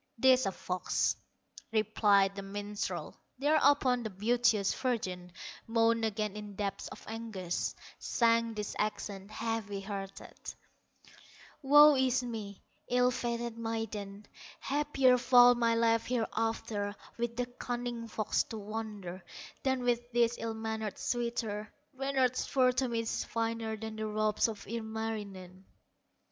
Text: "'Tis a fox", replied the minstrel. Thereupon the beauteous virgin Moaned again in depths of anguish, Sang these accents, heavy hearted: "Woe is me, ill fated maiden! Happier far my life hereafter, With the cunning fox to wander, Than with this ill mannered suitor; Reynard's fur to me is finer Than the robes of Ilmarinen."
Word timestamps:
"'Tis 0.19 0.47
a 0.47 0.51
fox", 0.51 1.15
replied 1.71 2.35
the 2.35 2.41
minstrel. 2.41 3.15
Thereupon 3.37 4.01
the 4.01 4.09
beauteous 4.09 4.73
virgin 4.73 5.31
Moaned 5.67 6.05
again 6.05 6.35
in 6.35 6.55
depths 6.55 6.87
of 6.87 7.05
anguish, 7.07 7.75
Sang 7.99 8.55
these 8.55 8.75
accents, 8.79 9.31
heavy 9.31 9.79
hearted: 9.81 10.33
"Woe 11.61 11.95
is 11.95 12.23
me, 12.23 12.63
ill 12.89 13.11
fated 13.11 13.59
maiden! 13.59 14.25
Happier 14.59 15.19
far 15.19 15.53
my 15.53 15.75
life 15.75 16.07
hereafter, 16.07 16.95
With 17.19 17.35
the 17.37 17.45
cunning 17.45 18.07
fox 18.07 18.41
to 18.45 18.57
wander, 18.57 19.23
Than 19.61 19.83
with 19.83 20.11
this 20.13 20.33
ill 20.39 20.55
mannered 20.55 20.97
suitor; 20.97 21.71
Reynard's 21.93 22.47
fur 22.47 22.71
to 22.71 22.87
me 22.87 23.01
is 23.01 23.23
finer 23.23 23.77
Than 23.77 23.97
the 23.97 24.07
robes 24.07 24.47
of 24.47 24.65
Ilmarinen." 24.67 25.65